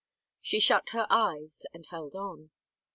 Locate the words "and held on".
1.75-2.49